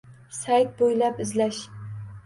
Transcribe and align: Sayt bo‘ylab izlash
Sayt 0.37 0.73
bo‘ylab 0.81 1.23
izlash 1.27 1.65